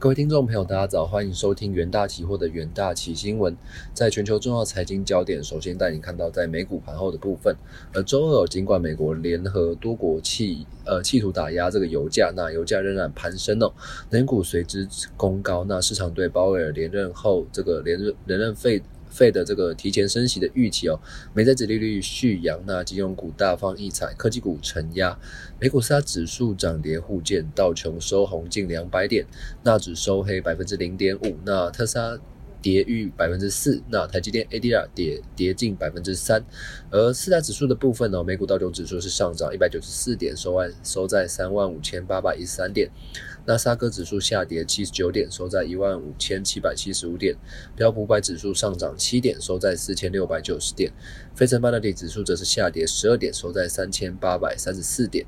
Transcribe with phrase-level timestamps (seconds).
[0.00, 3.54] 各位听众朋友，大家早，欢迎收听元大期货的元大期新闻。
[3.92, 7.54] 在全球重要财经焦点，首先带你看到在美股盘后的部分。
[7.92, 13.70] 而周二，尽管美国联合多国企呃企图打压这个油价，那油价仍然攀升哦，
[14.08, 14.88] 能股随之
[15.18, 15.64] 攻高。
[15.64, 18.82] 那市场对鲍威尔连任后这个连任连任费。
[19.10, 20.98] 费的这个提前升息的预期哦，
[21.34, 25.18] 美债指利率续扬，那金融股大放异彩，科技股承压，
[25.58, 29.26] 美股三大指数涨跌互见，道琼收红近两百点，
[29.64, 32.18] 纳指收黑百分之零点五，那特斯拉。
[32.62, 36.44] 跌逾百分之四，那台积电 ADR 跌跌近百分之三，
[36.90, 42.90] 而四大指数的部分呢，美股道琼指数是上涨一百九十四点，收万收在三万五千八百一十三点，
[43.46, 47.34] 那沙哥指数下跌七十九点，收在一万五千七百七十五点，
[47.74, 50.92] 标普五百指数上涨七点，收在四千六百九十点，
[51.34, 55.26] 费城半导体指数则是下跌十二点，收在三千八百三十四点。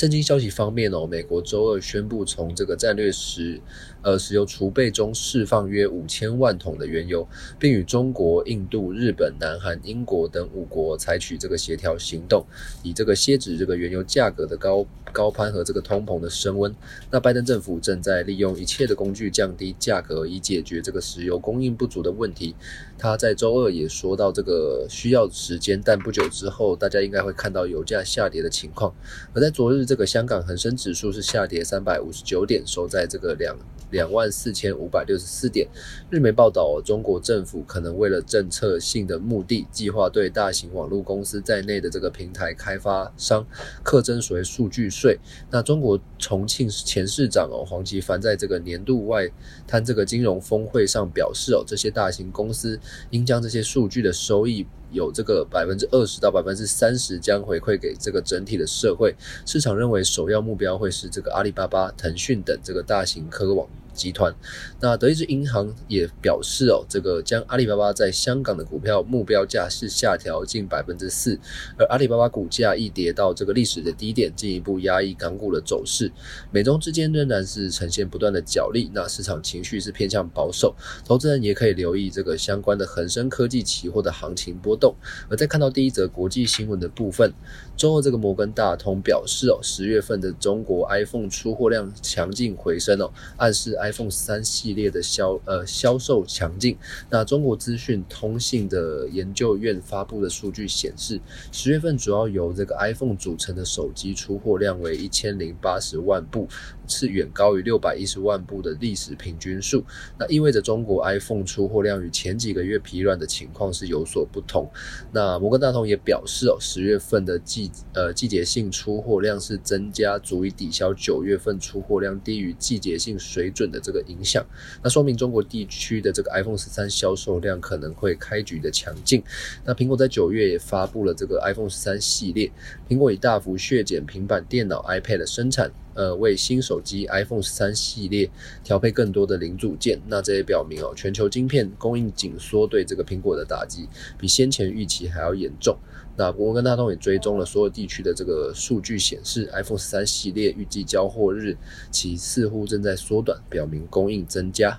[0.00, 3.60] 震惊消息方面哦，美国周二宣布从这个战略石
[4.00, 12.46] 呃石油储备中释放约五千万桶的原油，并与中国、印度、日本、南韩、英国等五国采取这个协调行动，
[12.82, 16.74] 以这个歇止这个原油价格的高高攀和这个通膨的升温。
[17.10, 22.54] 那拜登政府正在利用一切的工具降低价格，以解决这个石油供应不足的问题。
[22.96, 28.94] 他在周二也说到这个需要时间，但不久之后大家应该会看到油价下跌的情况。
[29.34, 29.89] 而在昨日。
[29.90, 33.56] 这个香港恒生指数是下跌三百五十九点，收在这个两
[33.90, 35.66] 两万四千五百六十四点。
[36.08, 43.44] 日媒报道，中国政府可能为了政策性的目的，计划对大型网络公司在内的这个平台开发商
[43.82, 45.18] 课征所谓数据税。
[45.50, 49.28] 那中国重庆前市长哦黄奇帆在这个年度外
[49.66, 52.78] 滩这个金融峰会上表示哦，这些大型公司
[53.10, 54.64] 应将这些数据的收益。
[54.90, 59.14] 有这个百分之二十到百分之三十将回馈给这个整体的社会，
[59.46, 63.68] 市场认为首要目标会是这个阿里巴巴、腾讯等这个大型科网。
[64.00, 64.34] 集团，
[64.80, 71.38] 那德意志银行也表示哦，这个将阿里巴巴在香港的股票目标价是下调近百分之四，
[71.76, 76.10] 而阿里巴巴股价一跌到这个历史的低点，进一步压抑港股的走势。
[76.50, 80.74] 美中之间仍然是呈现不断的角力，那市场情绪是偏向保守，
[81.04, 84.94] 投资人也可以留意这个相关的恒生科技期货的行情波动。
[85.28, 87.30] 而在看到第一则国际新闻的部分，
[87.76, 93.89] 周二这个摩根大通表示哦，十月份的中国 iPhone 出货量强劲回升哦，暗示 i。
[93.90, 96.76] iPhone 三系列的销呃销售强劲。
[97.08, 101.20] 那中国资讯通信的研究院发布的数据显示，
[101.50, 106.48] 十月份主要由这个 iPhone 组成的手机出货量为一千零八十万部，
[106.90, 109.82] 是远高于六百一十万部的历史平均数。
[110.18, 114.70] 那意味着中国 iPhone 出货量与前几个月疲软的情况是有所不同。
[115.10, 123.70] 那摩根大通也表示哦，十月份的季呃季节性出货量是增加，足以抵消九月份出货量低于季节性水准。
[123.70, 124.44] 的这个影响，
[124.82, 129.22] 那说明中国地区的这个 iPhone 十三销售量可能会开局的强劲。
[129.64, 132.50] 那苹果在九月也发布了这个 iPhone 十三系列，
[132.88, 138.30] 苹果已大幅削减平板电脑 iPad 的生产，呃，为新手机 iPhone 十三系列
[138.62, 140.00] 调配更多的零组件。
[140.06, 145.76] 那这也表明哦，全球晶片供应紧缩对这个苹果的打击比先前预期还要严重。
[146.16, 151.56] 那摩根大通也追踪了所有地区的这个数据，显示 iPhone 十三系列预计交货日
[151.90, 154.78] 期似乎正在缩短，表明供应增加。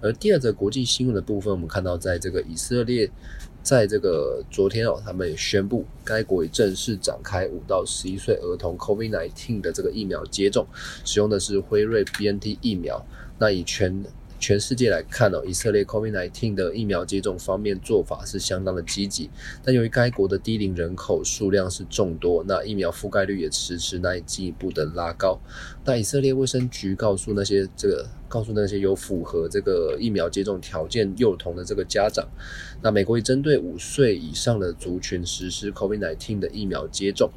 [0.00, 3.10] 而第二则国际新闻的部分，我们看到，在这个以色列，
[3.62, 10.66] 在这个昨天哦，他们也宣布，该国已正式展开五到十一岁儿童 COVID-19 的这个疫苗接种，
[11.04, 13.04] 使用的是辉瑞 BNT 疫苗。
[13.38, 14.04] 那以全
[14.40, 19.28] 全世界来看哦，以色列 COVID-19 的疫苗接种方面做法是相当的积极，
[19.62, 25.38] 但由于该国的低龄人口数量是众多，那疫苗覆盖率也迟迟难以进一步的拉高。
[25.84, 32.26] 那以色列卫生局告诉那些这个告诉那些有符合这个疫苗接种条件幼童的这个家长，
[32.82, 37.30] 那美国已针对五岁以上的族群实施 COVID-19 的疫苗接种。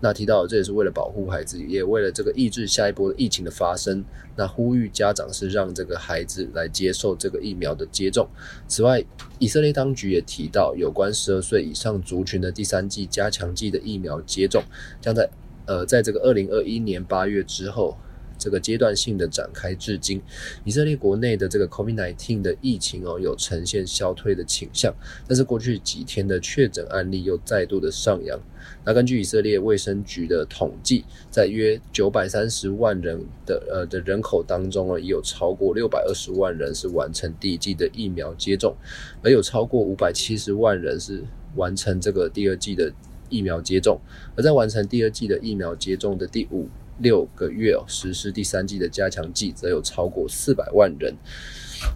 [0.00, 4.04] 那提到这也是为了保护孩子，也为了这个抑制下一波疫情的发生。
[4.36, 8.28] 那呼吁家长是让这个孩子来接受这个疫苗的接种。
[8.68, 9.04] 此外，
[9.38, 14.62] 以色列当局也提到，有关十二岁以上族群的第三剂加强剂的疫苗接种，
[15.00, 15.28] 将在
[15.66, 17.96] 呃在这个二零二一年八月之后。
[18.38, 20.22] 这个阶段性的展开至今，
[20.64, 24.94] 以色列国内的这个 COVID-19 的疫情哦，有呈现消退的倾向，
[25.26, 28.38] 但是过去几天的确诊案例又再度的上扬。
[28.84, 38.74] 那根据以色列卫生局的统计，在约九百三十万人的呃的人口当中哦，已有超过六百二十万人是完成第一剂的疫苗接种，
[39.22, 41.24] 而有超过五百七十万人是
[41.56, 42.92] 完成这个第二剂的
[43.28, 44.00] 疫苗接种，
[44.36, 46.68] 而在完成第二剂的疫苗接种的第五。
[46.98, 51.14] 六个月哦，实施第三季的加强剂，则有超过四百万人。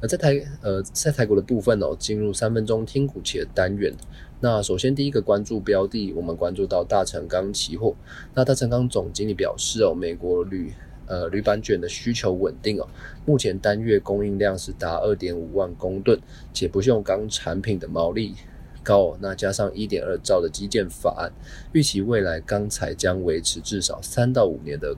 [0.00, 3.93] 而在台呃在台股的部分哦，进入三分钟听股期的单元。
[4.40, 7.94] 那首先第一个关注标的，我们关注到大成钢期货。
[8.34, 10.72] 那大成钢总经理表示哦，美国铝
[11.06, 12.87] 呃铝板卷的需求稳定哦，
[13.26, 16.20] 目前单月供应量是达二点五万公吨，
[16.52, 18.34] 且不锈钢产品的毛利
[18.82, 19.17] 高。
[19.20, 21.32] 那加上一点二兆的基建法案，
[21.73, 24.96] 预期未来钢材将维持至少三到五年的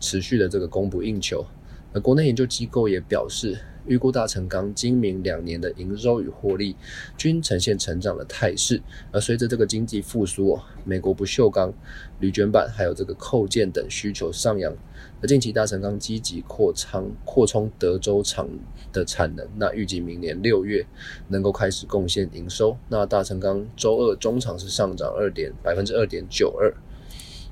[0.00, 1.44] 持续的这个供不应求。
[1.92, 3.58] 那国内研究机构也表示。
[3.86, 6.76] 预估大成钢今明两年的营收与获利
[7.16, 11.72] 均呈现成长的态势，而随着这个经济复苏，美国不锈钢、
[12.20, 14.74] 铝卷板还有这个扣件等需求上扬，
[15.20, 18.48] 而近期大成钢积极扩仓扩充德州厂
[18.92, 20.84] 的产能，那预计明年六月
[21.28, 22.76] 能够开始贡献营收。
[22.88, 26.74] 那大成钢周二中场是上涨二点百分之二点九二。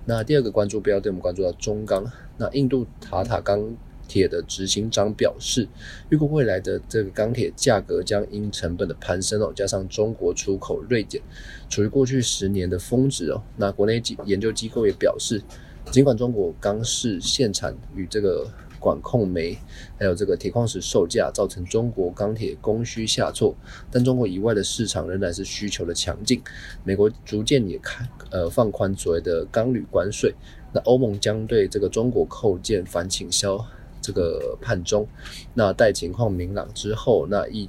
[0.06, 2.04] 那第二个关注标的，我们关注到中钢，
[2.36, 3.76] 那印度塔塔钢。
[4.14, 5.66] 铁的执行长表示，
[6.08, 11.20] 预估未来的这个钢铁价格将因成本的攀升哦，加上中国出口锐减，
[11.68, 13.42] 处于过去十年的峰值哦。
[13.56, 15.42] 那国内研究机构也表示，
[15.90, 18.46] 尽管中国钢市限产与这个
[18.78, 19.58] 管控煤，
[19.98, 23.52] 还有这个铁矿石售价造成中国钢铁供需下挫，
[23.90, 26.40] 但中国以外的市场仍然是需求的强劲。
[26.84, 30.32] 美国逐渐也开呃放宽所谓的钢铝关税，
[30.72, 33.58] 那欧盟将对这个中国扣件反倾销。
[34.04, 35.08] 这个判中，
[35.54, 37.66] 那待情况明朗之后，那疫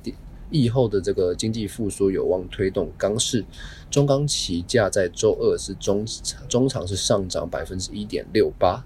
[0.51, 3.45] 疫后的这个经济复苏有望推动钢市。
[3.89, 6.05] 中钢期价在周二是中
[6.49, 8.83] 中场是上涨百分之一点六八。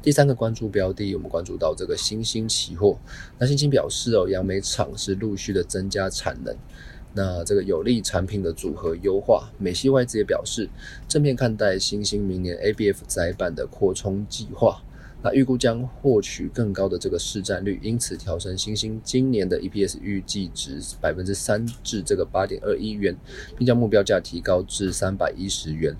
[0.00, 2.96] 第三个关注标的，我们关注到这个新兴期货。
[3.36, 6.56] 那新兴表示哦，杨梅厂是陆续的增加产能，
[7.12, 9.50] 那这个有利产品的组合优化。
[9.58, 10.70] 美系外资也表示
[11.08, 14.80] 正面看待新兴明年 ABF 窄板的扩充计划。
[15.20, 23.16] 那预估将获取更高的这个市占率，因此调升新兴今年的 EPS 预计值百分之三至这个八点二一元，
[23.56, 25.96] 并将目标价提高至三百一十元。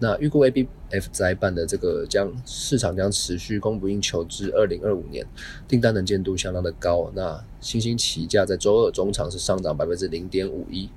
[0.00, 5.26] 那预估 ABF 窄板的这个将市场将持续供不应求至二零二五年，
[5.66, 7.10] 订单能见度相当的高。
[7.16, 10.88] 那新兴起价在周二中场是上涨百分之零点五一。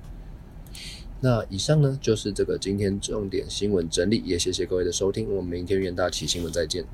[1.21, 6.85] 那以上呢就是这个今天重点新闻整理，也谢谢各位的收听，我们明天元大旗新闻再见。